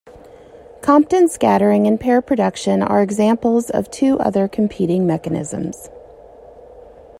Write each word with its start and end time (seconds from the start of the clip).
Compton 0.81 1.27
scattering 1.27 1.85
and 1.85 1.99
pair 1.99 2.23
production 2.23 2.81
are 2.81 3.03
examples 3.03 3.69
of 3.69 3.91
two 3.91 4.17
other 4.17 4.47
competing 4.47 5.05
mechanisms. 5.05 5.89